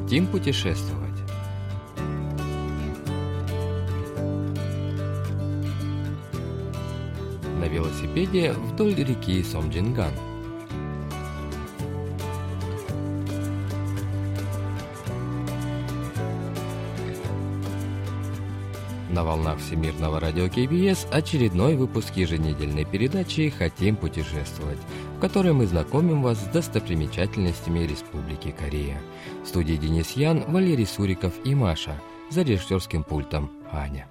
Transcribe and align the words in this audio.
Хотим 0.00 0.26
путешествовать? 0.26 1.10
На 7.60 7.66
велосипеде 7.66 8.52
вдоль 8.52 8.94
реки 8.94 9.42
Сомджинган– 9.44 10.12
На 19.10 19.24
волнах 19.24 19.58
Всемирного 19.58 20.20
радио 20.20 20.48
КБС 20.48 21.06
очередной 21.10 21.74
выпуск 21.74 22.14
еженедельной 22.14 22.84
передачи 22.84 23.50
«Хотим 23.50 23.96
путешествовать», 23.96 24.78
в 25.20 25.22
которой 25.22 25.52
мы 25.52 25.66
знакомим 25.66 26.22
вас 26.22 26.38
с 26.38 26.46
достопримечательностями 26.46 27.80
Республики 27.80 28.52
Корея. 28.58 28.98
В 29.44 29.48
студии 29.48 29.74
Денис 29.74 30.12
Ян, 30.12 30.44
Валерий 30.48 30.86
Суриков 30.86 31.34
и 31.44 31.54
Маша. 31.54 32.00
За 32.30 32.40
режиссерским 32.40 33.04
пультом 33.04 33.50
Аня. 33.70 34.08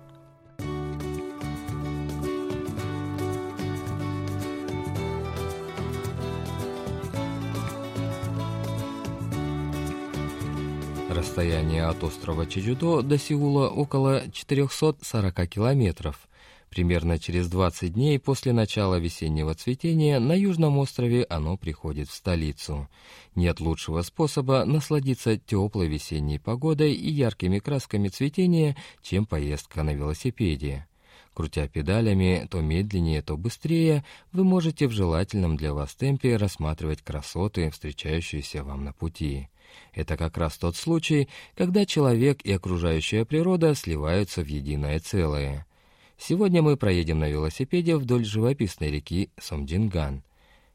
Расстояние 11.10 11.86
от 11.86 12.04
острова 12.04 12.46
Чеджудо 12.46 13.02
до 13.02 13.18
Сеула 13.18 13.68
около 13.68 14.30
440 14.32 15.48
километров. 15.48 16.30
Примерно 16.70 17.18
через 17.18 17.48
20 17.50 17.94
дней 17.94 18.20
после 18.20 18.54
начала 18.54 19.00
весеннего 19.00 19.56
цветения 19.56 20.20
на 20.20 20.34
Южном 20.34 20.78
острове 20.78 21.26
оно 21.28 21.58
приходит 21.58 22.10
в 22.10 22.14
столицу. 22.14 22.88
Нет 23.34 23.60
лучшего 23.60 24.04
способа 24.04 24.66
насладиться 24.66 25.38
теплой 25.38 25.88
весенней 25.88 26.40
погодой 26.40 26.94
и 26.94 27.10
яркими 27.10 27.58
красками 27.60 28.10
цветения, 28.10 28.78
чем 29.02 29.26
поездка 29.26 29.82
на 29.82 29.94
велосипеде. 29.94 30.86
Крутя 31.34 31.68
педалями 31.68 32.48
то 32.52 32.60
медленнее, 32.62 33.22
то 33.22 33.36
быстрее, 33.36 34.04
вы 34.32 34.44
можете 34.44 34.88
в 34.88 34.92
желательном 34.92 35.58
для 35.58 35.74
вас 35.74 35.96
темпе 35.96 36.36
рассматривать 36.36 37.02
красоты, 37.02 37.70
встречающиеся 37.72 38.64
вам 38.64 38.84
на 38.84 38.94
пути. 38.94 39.48
Это 39.94 40.18
как 40.18 40.38
раз 40.38 40.58
тот 40.58 40.76
случай, 40.76 41.30
когда 41.56 41.86
человек 41.86 42.42
и 42.42 42.52
окружающая 42.52 43.26
природа 43.26 43.74
сливаются 43.74 44.44
в 44.44 44.48
единое 44.48 45.00
целое. 45.00 45.66
Сегодня 46.22 46.62
мы 46.62 46.76
проедем 46.76 47.20
на 47.20 47.30
велосипеде 47.30 47.96
вдоль 47.96 48.26
живописной 48.26 48.92
реки 48.92 49.30
Сомдинган. 49.40 50.22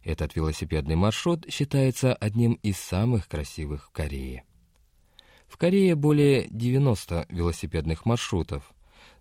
Этот 0.03 0.34
велосипедный 0.36 0.97
маршрут 0.97 1.45
считается 1.51 2.14
одним 2.14 2.55
из 2.62 2.78
самых 2.78 3.28
красивых 3.28 3.84
в 3.84 3.91
Корее. 3.91 4.45
В 5.47 5.59
Корее 5.59 5.97
более 5.97 6.48
90 6.48 7.27
велосипедных 7.28 8.06
маршрутов. 8.06 8.73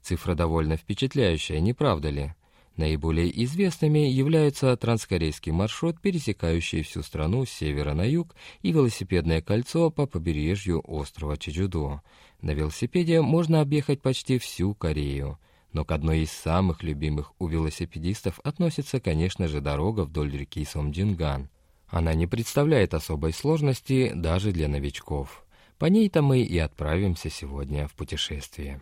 Цифра 0.02 0.34
довольно 0.34 0.78
впечатляющая, 0.78 1.60
не 1.60 1.74
правда 1.74 2.10
ли? 2.10 2.34
Наиболее 2.78 3.44
известными 3.44 4.00
являются 4.00 4.76
транскорейский 4.78 5.52
маршрут, 5.52 6.00
пересекающий 6.00 6.84
всю 6.84 7.04
страну 7.04 7.46
с 7.46 7.50
севера 7.50 7.94
на 7.94 8.06
юг, 8.06 8.34
и 8.62 8.72
велосипедное 8.72 9.42
кольцо 9.42 9.92
по 9.92 10.06
побережью 10.06 10.82
острова 10.86 11.38
Чеджудо. 11.38 12.02
На 12.42 12.52
велосипеде 12.52 13.22
можно 13.22 13.60
объехать 13.60 14.02
почти 14.02 14.40
всю 14.40 14.74
Корею. 14.74 15.38
Но 15.73 15.85
к 15.85 15.93
одной 15.93 16.21
из 16.21 16.33
самых 16.33 16.83
любимых 16.83 17.33
у 17.39 17.47
велосипедистов 17.47 18.41
относится, 18.43 19.01
конечно 19.01 19.49
же, 19.49 19.61
дорога 19.61 20.03
вдоль 20.03 20.31
реки 20.33 20.65
Сомджинган. 20.65 21.49
Она 21.89 22.15
не 22.15 22.27
представляет 22.27 22.95
особой 22.95 23.33
сложности 23.33 24.13
даже 24.15 24.53
для 24.53 24.69
новичков. 24.69 25.45
По 25.79 25.87
ней-то 25.87 26.23
мы 26.23 26.41
и 26.41 26.59
отправимся 26.59 27.31
сегодня 27.31 27.87
в 27.87 27.95
путешествие. 27.95 28.81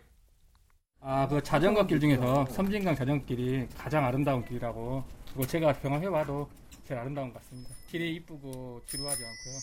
아, 1.08 1.28
그 1.28 1.40
자전거 1.40 1.86
길 1.86 2.00
중에서 2.00 2.46
섬진강 2.46 2.96
자전거 2.96 3.24
길이 3.26 3.68
가장 3.78 4.04
아름다운 4.04 4.44
길이라고 4.44 5.04
그거 5.32 5.46
제가 5.46 5.74
경험해봐도 5.74 6.48
제일 6.84 6.98
아름다운 6.98 7.32
것 7.32 7.40
같습니다. 7.42 7.70
길이 7.88 8.16
이쁘고 8.16 8.82
지루하지 8.86 9.22
않고요. 9.22 9.56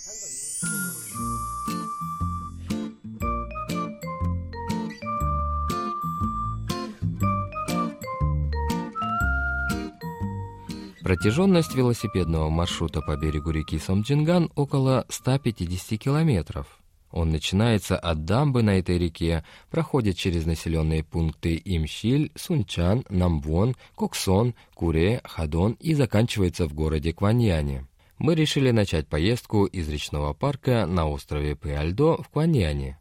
Протяженность 11.09 11.75
велосипедного 11.75 12.51
маршрута 12.51 13.01
по 13.01 13.17
берегу 13.17 13.49
реки 13.49 13.79
Сомджинган 13.79 14.51
около 14.55 15.07
150 15.09 15.99
километров. 15.99 16.67
Он 17.11 17.31
начинается 17.31 17.99
от 17.99 18.27
дамбы 18.27 18.63
на 18.63 18.79
этой 18.79 18.99
реке, 18.99 19.43
проходит 19.71 20.19
через 20.19 20.45
населенные 20.45 21.03
пункты 21.03 21.63
Имщиль, 21.65 22.31
Сунчан, 22.35 23.07
Намвон, 23.09 23.75
Коксон, 23.95 24.55
Куре, 24.75 25.23
Хадон 25.25 25.79
и 25.81 25.95
заканчивается 25.95 26.67
в 26.67 26.75
городе 26.75 27.15
Кваньяне. 27.15 27.87
Мы 28.19 28.35
решили 28.35 28.71
начать 28.71 29.09
поездку 29.09 29.65
из 29.65 29.89
речного 29.89 30.35
парка 30.35 30.85
на 30.85 31.09
острове 31.09 31.55
Пиальдо 31.55 32.19
в 32.23 32.29
Кваньяне. 32.29 32.99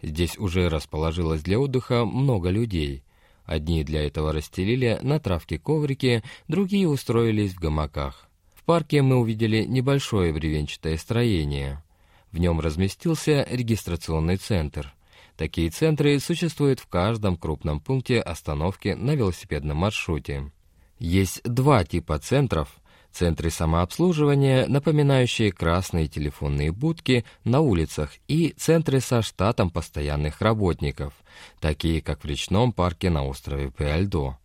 Здесь 0.00 0.38
уже 0.38 0.70
расположилось 0.70 1.42
для 1.42 1.60
отдыха 1.60 2.06
много 2.06 2.48
людей. 2.48 3.03
Одни 3.44 3.84
для 3.84 4.06
этого 4.06 4.32
расстелили 4.32 4.98
на 5.02 5.18
травке 5.20 5.58
коврики, 5.58 6.22
другие 6.48 6.88
устроились 6.88 7.54
в 7.54 7.60
гамаках. 7.60 8.28
В 8.54 8.64
парке 8.64 9.02
мы 9.02 9.16
увидели 9.16 9.64
небольшое 9.64 10.32
бревенчатое 10.32 10.96
строение– 10.96 11.82
в 12.34 12.38
нем 12.38 12.58
разместился 12.58 13.46
регистрационный 13.48 14.38
центр. 14.38 14.92
Такие 15.36 15.70
центры 15.70 16.18
существуют 16.18 16.80
в 16.80 16.88
каждом 16.88 17.36
крупном 17.36 17.78
пункте 17.78 18.18
остановки 18.18 18.88
на 18.88 19.14
велосипедном 19.14 19.76
маршруте. 19.76 20.50
Есть 20.98 21.44
два 21.44 21.84
типа 21.84 22.18
центров– 22.18 22.74
центры 23.14 23.50
самообслуживания, 23.50 24.66
напоминающие 24.66 25.52
красные 25.52 26.08
телефонные 26.08 26.72
будки 26.72 27.24
на 27.44 27.60
улицах 27.60 28.10
и 28.26 28.54
центры 28.56 29.00
со 29.00 29.22
штатом 29.22 29.70
постоянных 29.70 30.40
работников, 30.40 31.14
такие 31.60 32.02
как 32.02 32.24
в 32.24 32.26
речном 32.26 32.72
парке 32.72 33.10
на 33.10 33.24
острове 33.24 33.70
Пиальдо. 33.70 34.36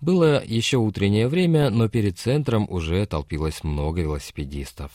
Было 0.00 0.42
еще 0.42 0.78
утреннее 0.78 1.28
время, 1.28 1.70
но 1.70 1.88
перед 1.88 2.18
центром 2.18 2.66
уже 2.70 3.04
толпилось 3.04 3.62
много 3.62 4.00
велосипедистов. 4.00 4.90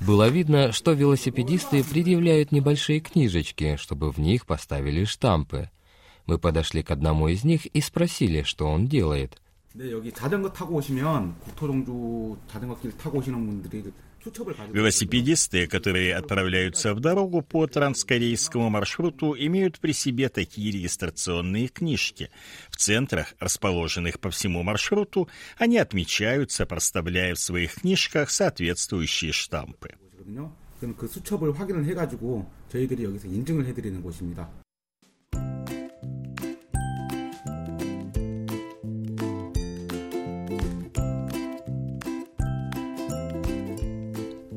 Было 0.00 0.28
видно, 0.28 0.72
что 0.72 0.92
велосипедисты 0.92 1.82
предъявляют 1.82 2.52
небольшие 2.52 3.00
книжечки, 3.00 3.76
чтобы 3.76 4.12
в 4.12 4.18
них 4.18 4.46
поставили 4.46 5.04
штампы– 5.04 5.70
Мы 6.25 6.37
подошли 6.37 6.83
к 6.83 6.91
одному 6.91 7.27
из 7.27 7.43
них 7.43 7.65
и 7.65 7.81
спросили, 7.81 8.43
что 8.43 8.67
он 8.67 8.87
делает. 8.87 9.37
네, 9.75 9.91
여기 9.91 10.11
자전거 10.11 10.51
타고 10.51 10.75
오시면 10.75 11.39
국토종주 11.41 12.37
자전거길 12.47 12.97
타고 12.97 13.19
오시는 13.19 13.37
분들이 13.45 13.83
Велосипедисты, 14.73 15.67
которые 15.67 16.13
отправляются 16.15 16.93
в 16.93 16.99
дорогу 16.99 17.41
по 17.41 17.67
транскорейскому 17.67 18.69
маршруту, 18.69 19.33
имеют 19.37 19.79
при 19.79 19.93
себе 19.93 20.27
такие 20.27 20.71
регистрационные 20.71 21.69
книжки. 21.69 22.29
В 22.69 22.75
центрах, 22.75 23.33
расположенных 23.39 24.19
по 24.19 24.29
всему 24.29 24.61
маршруту, 24.61 25.29
они 25.57 25.77
отмечаются, 25.77 26.65
проставляя 26.65 27.33
в 27.33 27.39
своих 27.39 27.75
книжках 27.75 28.29
соответствующие 28.29 29.31
штампы. 29.31 29.89
그 30.97 31.07
수첩을 31.07 31.59
확인을 31.59 31.85
해가지고 31.85 32.49
저희들이 32.71 33.03
여기서 33.03 33.27
인증을 33.27 33.65
해드리는 33.65 34.01
곳입니다. 34.01 34.49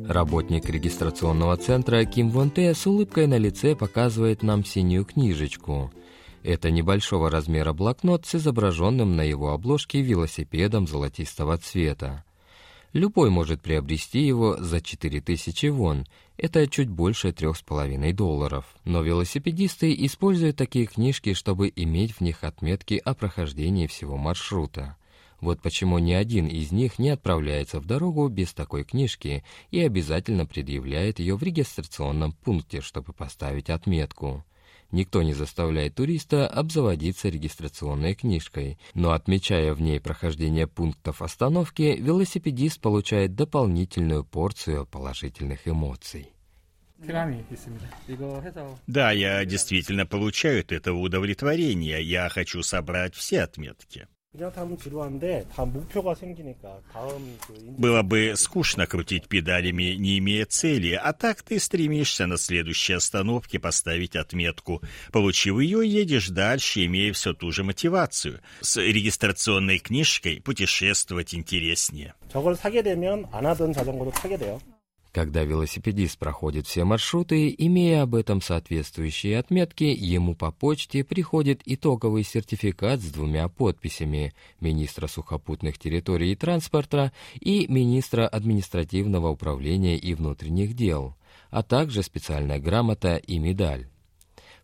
Работник 0.07 0.69
регистрационного 0.69 1.57
центра 1.57 2.05
Ким 2.05 2.29
Вон 2.29 2.49
Те 2.49 2.73
с 2.73 2.87
улыбкой 2.87 3.27
на 3.27 3.37
лице 3.37 3.75
показывает 3.75 4.41
нам 4.41 4.63
синюю 4.63 5.03
книжечку. 5.03 5.91
Это 6.43 6.71
небольшого 6.71 7.29
размера 7.29 7.73
блокнот 7.73 8.25
с 8.25 8.35
изображенным 8.35 9.17
на 9.17 9.23
его 9.23 9.51
обложке 9.51 9.99
велосипедом 10.01 10.87
золотистого 10.87 11.57
цвета. 11.57 12.23
Любой 12.93 13.29
может 13.29 13.61
приобрести 13.61 14.21
его 14.21 14.55
за 14.55 14.79
4000 14.79 15.65
вон, 15.67 16.07
это 16.37 16.67
чуть 16.67 16.87
больше 16.87 17.31
3,5 17.31 18.13
долларов. 18.13 18.63
Но 18.85 19.01
велосипедисты 19.01 19.93
используют 20.05 20.55
такие 20.55 20.85
книжки, 20.85 21.33
чтобы 21.33 21.69
иметь 21.75 22.13
в 22.13 22.21
них 22.21 22.45
отметки 22.45 23.01
о 23.03 23.13
прохождении 23.13 23.87
всего 23.87 24.15
маршрута. 24.15 24.95
Вот 25.39 25.61
почему 25.61 25.99
ни 25.99 26.13
один 26.13 26.47
из 26.47 26.71
них 26.71 26.97
не 26.97 27.09
отправляется 27.09 27.79
в 27.79 27.85
дорогу 27.85 28.27
без 28.27 28.53
такой 28.53 28.83
книжки 28.83 29.43
и 29.69 29.79
обязательно 29.81 30.45
предъявляет 30.45 31.19
ее 31.19 31.35
в 31.35 31.43
регистрационном 31.43 32.33
пункте, 32.33 32.81
чтобы 32.81 33.13
поставить 33.13 33.69
отметку. 33.69 34.43
Никто 34.91 35.21
не 35.21 35.33
заставляет 35.33 35.95
туриста 35.95 36.47
обзаводиться 36.47 37.27
регистрационной 37.27 38.15
книжкой, 38.15 38.79
но 38.93 39.11
отмечая 39.11 39.73
в 39.73 39.81
ней 39.81 39.99
прохождение 39.99 40.65
пунктов 40.65 41.21
остановки, 41.21 41.97
велосипедист 41.99 42.79
получает 42.79 43.35
дополнительную 43.35 44.23
порцию 44.23 44.85
положительных 44.85 45.67
эмоций. 45.67 46.31
Да, 48.87 49.11
я 49.11 49.45
действительно 49.45 50.07
получаю 50.07 50.61
от 50.61 50.71
этого 50.71 50.97
удовлетворение. 50.97 52.01
Я 52.01 52.27
хочу 52.29 52.63
собрать 52.63 53.13
все 53.13 53.41
отметки. 53.41 54.07
Было 57.77 58.01
бы 58.03 58.33
скучно 58.35 58.85
крутить 58.85 59.27
педалями, 59.27 59.95
не 59.95 60.19
имея 60.19 60.45
цели, 60.45 60.93
а 60.93 61.13
так 61.13 61.41
ты 61.41 61.59
стремишься 61.59 62.27
на 62.27 62.37
следующей 62.37 62.93
остановке 62.93 63.59
поставить 63.59 64.15
отметку. 64.15 64.81
Получив 65.11 65.59
ее, 65.59 65.87
едешь 65.87 66.29
дальше, 66.29 66.85
имея 66.85 67.13
все 67.13 67.33
ту 67.33 67.51
же 67.51 67.63
мотивацию. 67.63 68.41
С 68.61 68.77
регистрационной 68.77 69.79
книжкой 69.79 70.41
путешествовать 70.41 71.33
интереснее. 71.33 72.13
Когда 75.17 75.43
велосипедист 75.43 76.19
проходит 76.19 76.67
все 76.67 76.83
маршруты, 76.83 77.51
имея 77.57 78.03
об 78.03 78.13
этом 78.13 78.39
соответствующие 78.39 79.39
отметки, 79.39 79.85
ему 79.85 80.35
по 80.35 80.51
почте 80.51 81.03
приходит 81.03 81.63
итоговый 81.65 82.23
сертификат 82.23 83.01
с 83.01 83.05
двумя 83.05 83.47
подписями 83.47 84.35
министра 84.59 85.07
сухопутных 85.07 85.79
территорий 85.79 86.33
и 86.33 86.35
транспорта 86.35 87.11
и 87.39 87.65
министра 87.67 88.27
административного 88.27 89.29
управления 89.29 89.97
и 89.97 90.13
внутренних 90.13 90.75
дел, 90.75 91.15
а 91.49 91.63
также 91.63 92.03
специальная 92.03 92.59
грамота 92.59 93.15
и 93.15 93.39
медаль. 93.39 93.87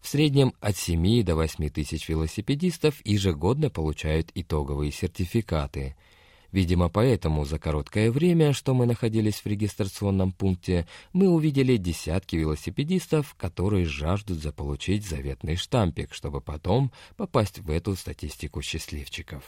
В 0.01 0.07
среднем 0.07 0.53
от 0.59 0.77
7 0.77 1.23
до 1.23 1.33
8 1.33 1.69
тысяч 1.69 2.07
велосипедистов 2.07 3.03
ежегодно 3.03 3.71
получают 3.71 4.29
итоговые 4.35 4.91
сертификаты– 4.91 5.95
Видимо, 6.53 6.87
поэтому 6.87 7.45
за 7.45 7.57
короткое 7.57 8.11
время, 8.11 8.53
что 8.53 8.75
мы 8.75 8.85
находились 8.85 9.41
в 9.41 9.45
регистрационном 9.47 10.31
пункте, 10.31 10.87
мы 11.11 11.27
увидели 11.27 11.77
десятки 11.77 12.35
велосипедистов, 12.35 13.33
которые 13.39 13.85
жаждут 13.85 14.37
заполучить 14.37 15.03
заветный 15.03 15.55
штампик, 15.55 16.13
чтобы 16.13 16.41
потом 16.41 16.91
попасть 17.17 17.57
в 17.57 17.71
эту 17.71 17.95
статистику 17.95 18.61
счастливчиков. 18.61 19.43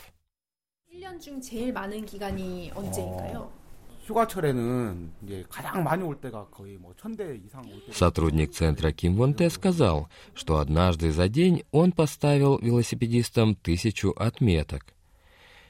Сотрудник 7.94 8.52
центра 8.52 8.92
Ким 8.92 9.16
Вон 9.16 9.36
Те 9.36 9.52
сказал, 9.52 10.10
что 10.34 10.57
однажды 10.57 11.12
за 11.12 11.28
день 11.28 11.66
он 11.72 11.92
поставил 11.92 12.57
велосипедистам 12.57 13.54
тысячу 13.54 14.10
отметок. 14.18 14.94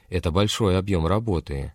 Это 0.08 0.30
большой 0.30 0.78
объем 0.78 1.06
работы. 1.06 1.72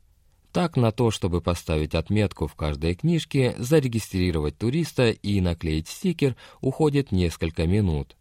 Так, 0.51 0.75
на 0.75 0.91
то, 0.91 1.11
чтобы 1.11 1.41
поставить 1.41 1.95
отметку 1.95 2.47
в 2.47 2.55
каждой 2.55 2.95
книжке, 2.95 3.55
зарегистрировать 3.57 4.57
туриста 4.57 5.11
и 5.11 5.39
наклеить 5.39 5.87
стикер, 5.87 6.35
уходит 6.59 7.11
несколько 7.11 7.65
минут. 7.65 8.17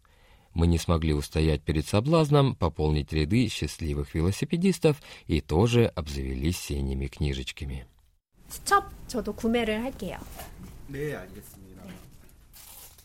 Мы 0.53 0.67
не 0.67 0.77
смогли 0.77 1.13
устоять 1.13 1.61
перед 1.61 1.87
соблазном 1.87 2.55
пополнить 2.55 3.11
ряды 3.13 3.47
счастливых 3.47 4.13
велосипедистов 4.15 5.01
и 5.27 5.41
тоже 5.41 5.85
обзавелись 5.87 6.57
синими 6.57 7.07
книжечками. 7.07 7.85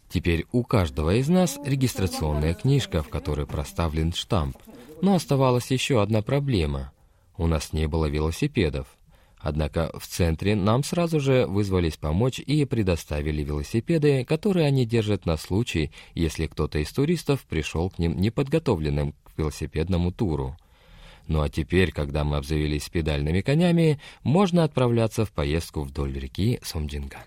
Теперь 0.08 0.46
у 0.52 0.64
каждого 0.64 1.14
из 1.16 1.28
нас 1.28 1.58
регистрационная 1.64 2.54
книжка, 2.54 3.02
в 3.02 3.08
которой 3.08 3.46
проставлен 3.46 4.12
штамп. 4.12 4.56
Но 5.02 5.14
оставалась 5.14 5.70
еще 5.70 6.00
одна 6.00 6.22
проблема. 6.22 6.92
У 7.37 7.47
нас 7.47 7.73
не 7.73 7.87
было 7.87 8.05
велосипедов. 8.05 8.87
Однако 9.37 9.91
в 9.97 10.05
центре 10.05 10.55
нам 10.55 10.83
сразу 10.83 11.19
же 11.19 11.47
вызвались 11.47 11.97
помочь 11.97 12.39
и 12.39 12.63
предоставили 12.65 13.41
велосипеды, 13.41 14.23
которые 14.23 14.67
они 14.67 14.85
держат 14.85 15.25
на 15.25 15.37
случай, 15.37 15.91
если 16.13 16.45
кто-то 16.45 16.77
из 16.77 16.91
туристов 16.91 17.43
пришел 17.45 17.89
к 17.89 17.97
ним 17.97 18.19
неподготовленным 18.21 19.13
к 19.23 19.37
велосипедному 19.37 20.11
туру. 20.11 20.55
Ну 21.27 21.41
а 21.41 21.49
теперь, 21.49 21.91
когда 21.91 22.23
мы 22.23 22.37
обзавелись 22.37 22.89
педальными 22.89 23.41
конями, 23.41 23.99
можно 24.23 24.63
отправляться 24.63 25.25
в 25.25 25.31
поездку 25.31 25.81
вдоль 25.81 26.13
реки 26.13 26.59
Сомджинган. 26.63 27.21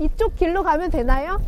이쪽 0.00 0.36
길로 0.36 0.62
가면 0.62 0.90
되나요? 0.90 1.38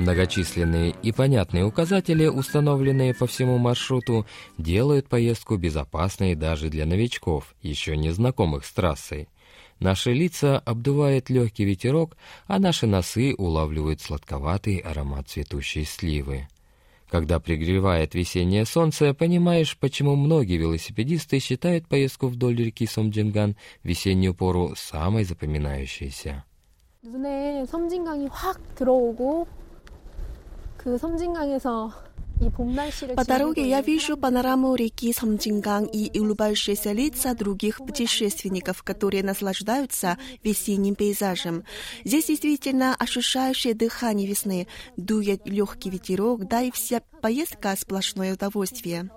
Многочисленные 0.00 0.94
и 1.02 1.12
понятные 1.12 1.64
указатели, 1.64 2.26
установленные 2.26 3.14
по 3.14 3.26
всему 3.26 3.58
маршруту, 3.58 4.26
делают 4.58 5.08
поездку 5.08 5.56
безопасной 5.56 6.34
даже 6.34 6.68
для 6.68 6.86
новичков, 6.86 7.54
еще 7.62 7.96
не 7.96 8.10
знакомых 8.10 8.64
с 8.64 8.72
трассой. 8.72 9.28
Наши 9.78 10.12
лица 10.12 10.58
обдувает 10.58 11.28
легкий 11.30 11.64
ветерок, 11.64 12.16
а 12.46 12.58
наши 12.58 12.86
носы 12.86 13.34
улавливают 13.36 14.00
сладковатый 14.00 14.78
аромат 14.78 15.28
цветущей 15.28 15.84
сливы. 15.84 16.48
Когда 17.10 17.38
пригревает 17.38 18.14
весеннее 18.14 18.64
солнце, 18.64 19.14
понимаешь, 19.14 19.76
почему 19.78 20.16
многие 20.16 20.56
велосипедисты 20.56 21.38
считают 21.38 21.86
поездку 21.86 22.26
вдоль 22.26 22.56
реки 22.56 22.86
Сомджинган 22.86 23.56
в 23.82 23.88
весеннюю 23.88 24.34
пору 24.34 24.74
самой 24.76 25.24
запоминающейся. 25.24 26.44
눈에 27.06 27.64
섬진강이 27.66 28.26
확 28.32 28.74
들어오고 28.74 29.46
그 29.46 29.46
섬진강에서 29.46 29.69
по 33.15 33.25
дороге 33.25 33.69
я 33.69 33.81
вижу 33.81 34.17
панораму 34.17 34.73
реки 34.73 35.13
Самджинган 35.13 35.85
и 35.85 36.17
улыбающиеся 36.19 36.91
лица 36.91 37.35
других 37.35 37.77
путешественников, 37.77 38.81
которые 38.81 39.23
наслаждаются 39.23 40.17
весенним 40.43 40.95
пейзажем. 40.95 41.65
Здесь 42.03 42.25
действительно 42.25 42.95
ощущающее 42.95 43.75
дыхание 43.75 44.27
весны, 44.27 44.67
дует 44.97 45.47
легкий 45.47 45.91
ветерок, 45.91 46.47
да 46.47 46.61
и 46.61 46.71
вся 46.71 47.01
поездка 47.21 47.75
сплошное 47.77 48.33
удовольствие. 48.33 49.11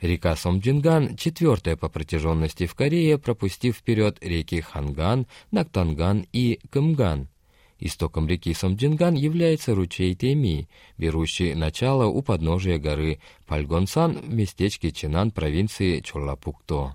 Река 0.00 0.34
Сомджинган– 0.34 1.16
четвертая 1.16 1.76
по 1.76 1.88
протяженности 1.88 2.66
в 2.66 2.74
Корее, 2.74 3.16
пропустив 3.16 3.76
вперед 3.76 4.18
реки 4.20 4.60
Ханган, 4.60 5.28
Нактанган 5.52 6.26
и 6.32 6.58
Кымган– 6.70 7.28
Истоком 7.80 8.28
реки 8.28 8.54
Сомджинган 8.54 9.14
является 9.14 9.74
ручей 9.74 10.14
Теми, 10.14 10.68
берущий 10.96 11.54
начало 11.54 12.06
у 12.06 12.22
подножия 12.22 12.78
горы 12.78 13.18
Пальгонсан 13.46 14.18
в 14.18 14.32
местечке 14.32 14.92
Чинан 14.92 15.30
провинции 15.30 16.00
Чоллапукто. 16.00 16.94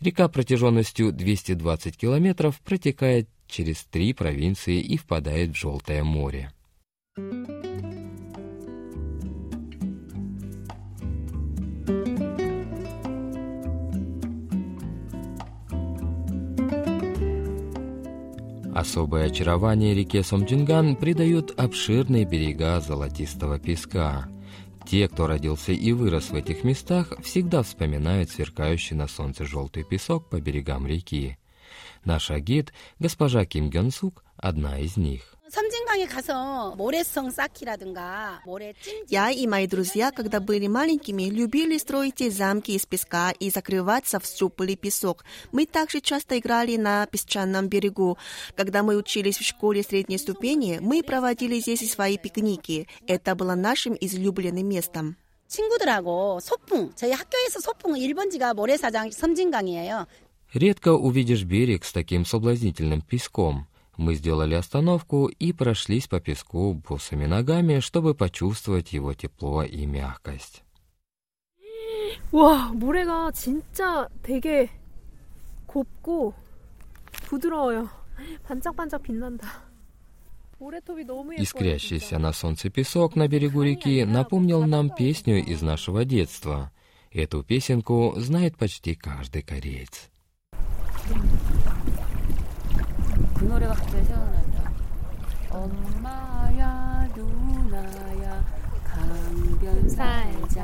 Река 0.00 0.28
протяженностью 0.28 1.12
220 1.12 1.96
километров 1.96 2.60
протекает 2.60 3.28
через 3.46 3.84
три 3.84 4.12
провинции 4.12 4.80
и 4.80 4.96
впадает 4.96 5.50
в 5.50 5.56
Желтое 5.56 6.02
море. 6.02 6.52
Особое 18.74 19.26
очарование 19.26 19.94
реке 19.94 20.22
Сомджинган 20.22 20.96
придают 20.96 21.52
обширные 21.58 22.24
берега 22.24 22.80
золотистого 22.80 23.58
песка. 23.58 24.28
Те, 24.86 25.08
кто 25.08 25.26
родился 25.26 25.72
и 25.72 25.92
вырос 25.92 26.30
в 26.30 26.34
этих 26.34 26.64
местах, 26.64 27.12
всегда 27.22 27.62
вспоминают 27.62 28.30
сверкающий 28.30 28.96
на 28.96 29.08
солнце 29.08 29.44
желтый 29.44 29.84
песок 29.84 30.30
по 30.30 30.40
берегам 30.40 30.86
реки. 30.86 31.36
Наша 32.06 32.40
гид, 32.40 32.72
госпожа 32.98 33.44
Ким 33.44 33.68
Гён 33.68 33.90
Сук, 33.90 34.24
одна 34.36 34.78
из 34.78 34.96
них. 34.96 35.36
Я 39.07 39.31
и 39.31 39.47
мои 39.47 39.67
друзья, 39.67 40.11
когда 40.11 40.39
были 40.39 40.67
маленькими, 40.67 41.23
любили 41.23 41.77
строить 41.77 42.33
замки 42.33 42.71
из 42.71 42.85
песка 42.85 43.31
и 43.31 43.49
закрываться 43.49 44.19
в 44.19 44.23
теплый 44.23 44.75
песок. 44.75 45.25
Мы 45.51 45.65
также 45.65 46.01
часто 46.01 46.39
играли 46.39 46.77
на 46.77 47.05
песчаном 47.05 47.67
берегу. 47.67 48.17
Когда 48.55 48.83
мы 48.83 48.95
учились 48.95 49.37
в 49.37 49.45
школе 49.45 49.83
средней 49.83 50.17
ступени, 50.17 50.79
мы 50.81 51.03
проводили 51.03 51.59
здесь 51.59 51.91
свои 51.91 52.17
пикники. 52.17 52.87
Это 53.07 53.35
было 53.35 53.55
нашим 53.55 53.97
излюбленным 53.99 54.67
местом. 54.67 55.15
친구들하고 55.47 56.39
소풍, 56.41 56.91
저희 56.95 57.13
학교에서 57.13 57.59
소풍 57.61 57.93
1번지가 57.93 58.53
모래사장 58.53 59.11
섬진강이에요. 59.11 60.05
Редко 60.53 60.93
увидишь 60.93 61.43
берег 61.43 61.83
с 61.83 61.91
таким 61.91 62.25
соблазнительным 62.25 63.01
песком. 63.01 63.67
Мы 63.97 64.13
сделали 64.13 64.53
остановку 64.53 65.27
и 65.27 65.53
прошлись 65.53 66.07
по 66.07 66.19
песку 66.19 66.73
босыми 66.73 67.25
ногами, 67.25 67.79
чтобы 67.79 68.13
почувствовать 68.13 68.93
его 68.93 69.13
тепло 69.13 69.63
и 69.63 69.85
мягкость. 69.85 70.63
와, 72.31 72.71
모래가 72.73 73.31
진짜 73.31 74.07
되게 74.21 74.69
곱고 75.65 76.33
부드러워요. 77.11 77.89
반짝반짝 78.43 79.03
빛난다. 79.03 79.47
모래톱이 80.59 81.05
너무 81.05 81.33
예뻐요. 81.33 81.43
Искрящийся 81.43 82.17
진짜. 82.17 82.19
на 82.19 82.33
солнце 82.33 82.69
песок 82.69 83.15
на 83.15 83.27
берегу 83.27 83.61
реки 83.61 84.03
напомнил 84.03 84.65
нам 84.65 84.89
песню 84.89 85.43
из 85.43 85.61
нашего 85.61 86.03
детства. 86.03 86.71
Эту 87.11 87.43
песенку 87.43 88.13
знает 88.17 88.57
почти 88.57 88.95
каждый 88.95 89.43
кореец. 89.43 90.09
그 93.41 93.45
노래가 93.45 93.73
갑자기 93.73 94.05
생각난다. 94.05 94.71
엄마야 95.49 97.07
누나야 97.15 98.45
강변 98.83 99.89
살자 99.89 100.63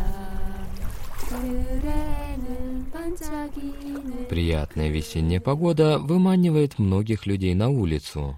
하늘에는 1.30 2.92
반짝이는 2.92 4.28
Приятная 4.28 4.90
весенняя 4.90 5.40
погода 5.40 5.98
выманивает 6.00 6.78
многих 6.80 7.26
людей 7.26 7.54
на 7.56 7.70
улицу. 7.70 8.38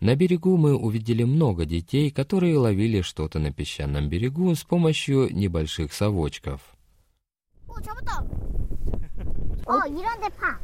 На 0.00 0.16
берегу 0.16 0.56
мы 0.58 0.76
увидели 0.76 1.24
много 1.24 1.64
детей, 1.64 2.10
которые 2.10 2.58
ловили 2.58 3.00
что-то 3.00 3.38
на 3.38 3.50
песчаном 3.52 4.08
берегу 4.08 4.54
с 4.54 4.64
помощью 4.64 5.34
небольших 5.34 5.92
совочков. 5.92 6.60
어 7.68 7.80
잡았다. 7.80 8.20
어 9.66 9.86
이런데 9.88 10.28
파. 10.30 10.58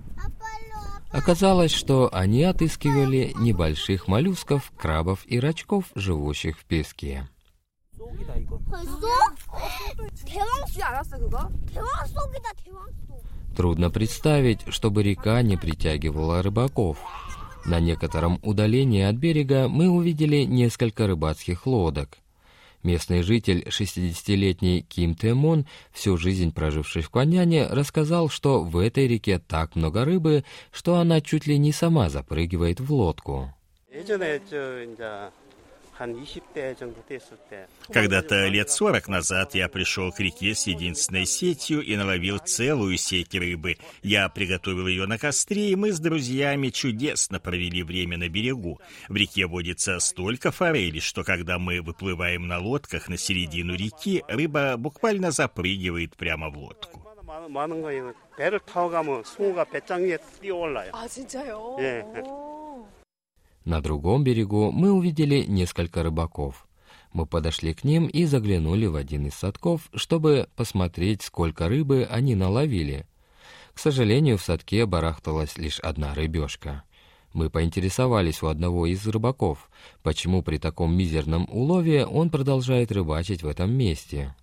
Оказалось, 1.12 1.72
что 1.72 2.10
они 2.12 2.44
отыскивали 2.44 3.34
небольших 3.38 4.08
моллюсков, 4.08 4.72
крабов 4.76 5.20
и 5.26 5.40
рачков, 5.40 5.86
живущих 5.94 6.58
в 6.58 6.66
песке. 6.66 7.30
Трудно 13.56 13.92
представить, 13.92 14.62
чтобы 14.70 15.04
река 15.04 15.42
не 15.44 15.56
притягивала 15.56 16.42
рыбаков. 16.42 16.98
На 17.66 17.80
некотором 17.80 18.40
удалении 18.42 19.04
от 19.04 19.16
берега 19.16 19.68
мы 19.68 19.90
увидели 19.90 20.44
несколько 20.44 21.06
рыбацких 21.06 21.68
лодок. 21.68 22.18
Местный 22.83 23.23
житель, 23.23 23.65
60-летний 23.69 24.83
Ким 24.83 25.15
Тэмон, 25.15 25.67
всю 25.93 26.17
жизнь 26.17 26.53
проживший 26.53 27.03
в 27.03 27.11
Кваняне, 27.11 27.67
рассказал, 27.67 28.29
что 28.29 28.63
в 28.63 28.79
этой 28.79 29.09
реке 29.09 29.39
так 29.39 29.75
много 29.75 30.05
рыбы, 30.05 30.45
что 30.71 30.97
она 30.97 31.21
чуть 31.21 31.47
ли 31.47 31.59
не 31.59 31.73
сама 31.73 32.09
запрыгивает 32.09 32.81
в 32.81 32.93
лодку. 32.93 33.53
예전에 33.99 34.41
저 34.49 34.83
이제 34.83 35.31
Когда-то 37.93 38.47
лет 38.47 38.71
40 38.71 39.09
назад 39.09 39.55
я 39.57 39.69
пришел 39.69 40.13
к 40.13 40.21
реке 40.21 40.55
с 40.55 40.69
единственной 40.69 41.27
сетью 41.27 41.83
и 41.83 41.97
наловил 41.97 42.39
целую 42.39 42.97
сеть 42.99 43.35
рыбы. 43.35 43.79
Я 44.03 44.29
приготовил 44.29 44.87
ее 44.87 45.07
на 45.07 45.19
костре, 45.19 45.71
и 45.71 45.77
мы 45.77 45.91
с 45.93 45.99
друзьями 45.99 46.69
чудесно 46.69 47.41
провели 47.41 47.83
время 47.83 48.17
на 48.17 48.29
берегу. 48.29 48.81
В 49.09 49.17
реке 49.17 49.47
водится 49.47 49.99
столько 49.99 50.53
форели, 50.53 51.01
что 51.01 51.25
когда 51.25 51.59
мы 51.59 51.81
выплываем 51.81 52.47
на 52.47 52.61
лодках 52.61 53.09
на 53.09 53.17
середину 53.17 53.75
реки, 53.75 54.23
рыба 54.29 54.77
буквально 54.77 55.33
запрыгивает 55.33 56.17
прямо 56.17 56.49
в 56.49 56.59
лодку. 56.59 57.09
많은, 57.29 57.53
많은 57.53 57.83
거예요. 57.83 58.13
배를 58.37 58.59
타고 58.61 58.89
가면 58.89 59.23
숭어가 59.25 59.65
배짱 59.65 60.03
위에 60.03 60.17
뛰어올라요. 60.41 60.93
아 60.95 61.07
진짜요? 61.07 61.77
예. 61.81 62.05
на 63.66 63.82
другом 63.82 64.24
берегу 64.24 64.72
мы 64.72 64.92
увидели 64.92 65.46
несколько 65.46 66.04
рыбаков. 66.04 66.68
Мы 67.14 67.26
подошли 67.26 67.74
к 67.74 67.84
ним 67.84 68.08
и 68.08 68.26
заглянули 68.26 68.88
в 68.88 68.96
один 68.96 69.28
из 69.28 69.36
садков, 69.36 69.90
чтобы 69.94 70.50
посмотреть, 70.56 71.22
сколько 71.22 71.70
рыбы 71.70 72.08
они 72.10 72.36
наловили. 72.36 73.06
К 73.74 73.80
сожалению, 73.80 74.38
в 74.38 74.44
садке 74.44 74.86
барахталась 74.86 75.58
лишь 75.58 75.80
одна 75.80 76.14
рыбешка. 76.14 76.84
Мы 77.34 77.50
поинтересовались 77.50 78.44
у 78.44 78.48
одного 78.48 78.86
из 78.86 79.08
рыбаков, 79.08 79.70
почему 80.04 80.44
при 80.44 80.58
таком 80.58 80.96
мизерном 80.96 81.48
улове 81.50 82.06
он 82.06 82.30
продолжает 82.30 82.92
рыбачить 82.92 83.42
в 83.42 83.48
этом 83.48 83.72
месте. 83.72 84.36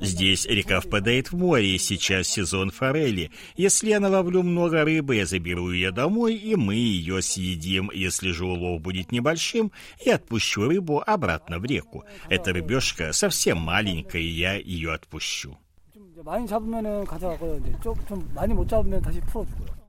Здесь 0.00 0.46
река 0.46 0.80
впадает 0.80 1.30
в 1.30 1.36
море, 1.36 1.74
и 1.74 1.78
сейчас 1.78 2.28
сезон 2.28 2.70
форели. 2.70 3.30
Если 3.56 3.90
я 3.90 4.00
наловлю 4.00 4.42
много 4.42 4.82
рыбы, 4.82 5.16
я 5.16 5.26
заберу 5.26 5.70
ее 5.70 5.92
домой, 5.92 6.34
и 6.34 6.56
мы 6.56 6.76
ее 6.76 7.20
съедим. 7.20 7.90
Если 7.92 8.30
же 8.30 8.46
улов 8.46 8.80
будет 8.80 9.12
небольшим, 9.12 9.70
я 10.04 10.14
отпущу 10.14 10.66
рыбу 10.66 11.02
обратно 11.06 11.58
в 11.58 11.64
реку. 11.66 12.04
Эта 12.30 12.54
рыбешка 12.54 13.12
совсем 13.12 13.58
маленькая, 13.58 14.22
и 14.22 14.26
я 14.26 14.54
ее 14.54 14.94
отпущу. 14.94 15.58
좀 15.92 16.10
이제 16.12 16.22
많이 16.22 16.46
잡으면은 16.46 17.04
가져가고요. 17.04 17.58
이제 17.58 17.74
좀, 17.82 17.94
좀 18.06 18.30
많이 18.34 18.54
못 18.54 18.66
잡으면 18.68 19.02
다시 19.02 19.20
풀어주고요. 19.20 19.79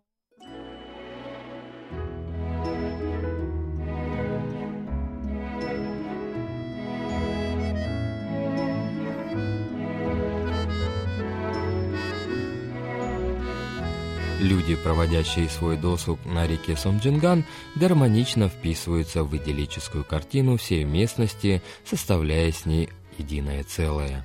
Люди, 14.63 14.77
проводящие 14.77 15.49
свой 15.49 15.77
досуг 15.77 16.25
на 16.25 16.47
реке 16.47 16.77
Сомджинган, 16.77 17.45
гармонично 17.75 18.49
вписываются 18.49 19.25
в 19.25 19.37
идиллическую 19.37 20.05
картину 20.05 20.57
всей 20.57 20.85
местности, 20.85 21.63
составляя 21.85 22.53
с 22.53 22.65
ней 22.65 22.89
единое 23.19 23.65
целое. 23.65 24.25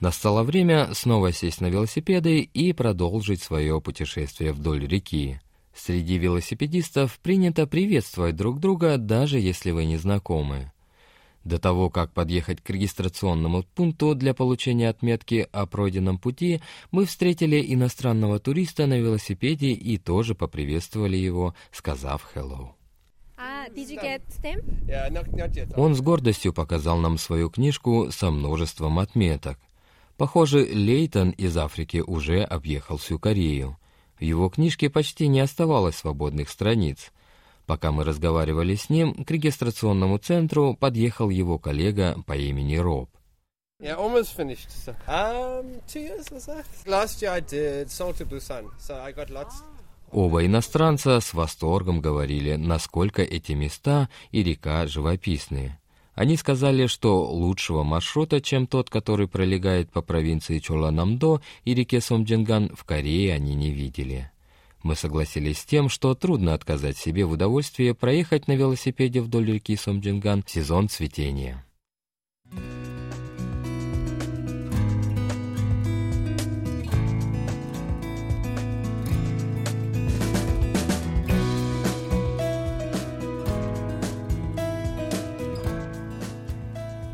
Настало 0.00 0.42
время 0.42 0.92
снова 0.92 1.32
сесть 1.32 1.60
на 1.60 1.66
велосипеды 1.66 2.40
и 2.40 2.72
продолжить 2.72 3.42
свое 3.42 3.80
путешествие 3.80 4.52
вдоль 4.52 4.88
реки. 4.88 5.40
Среди 5.72 6.18
велосипедистов 6.18 7.20
принято 7.20 7.68
приветствовать 7.68 8.34
друг 8.34 8.58
друга, 8.58 8.96
даже 8.98 9.38
если 9.38 9.70
вы 9.70 9.84
не 9.84 9.98
знакомы. 9.98 10.72
До 11.44 11.58
того, 11.58 11.90
как 11.90 12.12
подъехать 12.12 12.62
к 12.62 12.70
регистрационному 12.70 13.64
пункту 13.74 14.14
для 14.14 14.32
получения 14.32 14.88
отметки 14.88 15.46
о 15.52 15.66
пройденном 15.66 16.18
пути, 16.18 16.62
мы 16.90 17.04
встретили 17.04 17.62
иностранного 17.74 18.38
туриста 18.38 18.86
на 18.86 18.98
велосипеде 18.98 19.72
и 19.72 19.98
тоже 19.98 20.34
поприветствовали 20.34 21.16
его, 21.16 21.54
сказав 21.70 22.26
«hello». 22.34 22.70
아, 23.36 23.68
did 23.68 23.90
you 23.90 24.00
get 24.00 24.22
stamp? 24.28 24.64
Yeah, 24.86 25.10
not, 25.10 25.28
not 25.32 25.52
yet. 25.52 25.74
Он 25.76 25.94
с 25.94 26.00
гордостью 26.00 26.54
показал 26.54 26.96
нам 26.98 27.18
свою 27.18 27.50
книжку 27.50 28.08
со 28.10 28.30
множеством 28.30 28.98
отметок. 28.98 29.58
Похоже, 30.16 30.64
Лейтон 30.64 31.30
из 31.30 31.56
Африки 31.56 32.02
уже 32.06 32.42
объехал 32.42 32.96
всю 32.96 33.18
Корею. 33.18 33.76
В 34.18 34.22
его 34.22 34.48
книжке 34.48 34.88
почти 34.88 35.26
не 35.28 35.40
оставалось 35.40 35.96
свободных 35.96 36.48
страниц. 36.48 37.12
Пока 37.66 37.92
мы 37.92 38.04
разговаривали 38.04 38.74
с 38.74 38.90
ним, 38.90 39.24
к 39.24 39.30
регистрационному 39.30 40.18
центру 40.18 40.76
подъехал 40.78 41.30
его 41.30 41.58
коллега 41.58 42.16
по 42.26 42.36
имени 42.36 42.76
Роб. 42.76 43.10
Yeah, 43.80 43.96
almost 43.96 44.36
finished. 44.36 44.70
So, 44.70 44.94
um, 45.08 45.80
two 45.86 46.00
years 46.00 46.30
or 46.30 46.40
so. 46.40 46.62
Last 46.86 47.20
year 47.22 47.32
I 47.32 47.40
did 47.40 47.90
Seoul 47.90 48.14
to 48.14 48.24
Busan, 48.24 48.70
so 48.78 48.94
I 48.94 49.12
got 49.12 49.30
lots. 49.30 49.62
Оба 50.12 50.46
иностранца 50.46 51.18
с 51.18 51.34
восторгом 51.34 52.00
говорили, 52.00 52.54
насколько 52.54 53.22
эти 53.22 53.52
места 53.52 54.08
и 54.30 54.44
река 54.44 54.86
живописные. 54.86 55.80
Они 56.14 56.36
сказали, 56.36 56.86
что 56.86 57.24
лучшего 57.24 57.82
маршрута, 57.82 58.40
чем 58.40 58.68
тот, 58.68 58.90
который 58.90 59.26
пролегает 59.26 59.90
по 59.90 60.02
провинции 60.02 60.60
Чоланамдо 60.60 61.40
и 61.64 61.74
реке 61.74 62.00
Сомджинган, 62.00 62.70
в 62.76 62.84
Корее 62.84 63.34
они 63.34 63.56
не 63.56 63.72
видели. 63.72 64.30
Мы 64.84 64.96
согласились 64.96 65.60
с 65.60 65.64
тем, 65.64 65.88
что 65.88 66.14
трудно 66.14 66.52
отказать 66.52 66.98
себе 66.98 67.24
в 67.24 67.32
удовольствии 67.32 67.92
проехать 67.92 68.48
на 68.48 68.52
велосипеде 68.52 69.22
вдоль 69.22 69.50
реки 69.50 69.76
Сомджинган 69.76 70.42
в 70.42 70.50
сезон 70.50 70.90
цветения. 70.90 71.64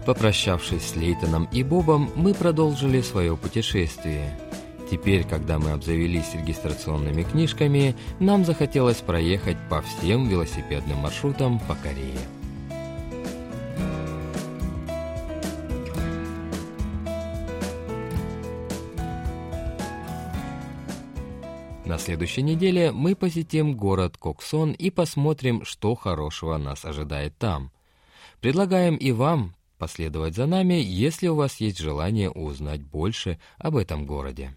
Попрощавшись 0.05 0.89
с 0.89 0.97
Лейтоном 0.97 1.49
и 1.53 1.62
Бобом, 1.62 2.11
мы 2.17 2.35
продолжили 2.35 3.00
свое 3.00 3.37
путешествие. 3.37 4.50
Теперь, 4.90 5.23
когда 5.23 5.61
мы 5.61 5.70
обзавелись 5.70 6.35
регистрационными 6.35 7.23
книжками, 7.23 7.94
нам 8.18 8.44
захотелось 8.44 8.97
проехать 8.97 9.56
по 9.68 9.82
всем 9.82 10.28
велосипедным 10.28 10.99
маршрутам 10.99 11.61
по 11.61 11.76
Корее. 11.76 12.18
На 21.85 21.97
следующей 21.99 22.42
неделе 22.42 22.90
мы 22.90 23.14
посетим 23.14 23.76
город 23.76 24.16
Коксон 24.16 24.73
и 24.73 24.90
посмотрим, 24.90 25.64
что 25.64 25.94
хорошего 25.94 26.56
нас 26.59 26.85
ожидает 26.85 27.38
там. 27.38 27.70
Предлагаем 28.40 28.97
и 28.97 29.12
вам 29.12 29.54
последовать 29.78 30.35
за 30.35 30.47
нами, 30.47 30.75
если 30.75 31.28
у 31.28 31.37
вас 31.37 31.56
есть 31.61 31.78
желание 31.78 32.30
узнать 32.30 32.82
больше 32.82 33.38
об 33.59 33.76
этом 33.76 34.04
городе. 34.04 34.56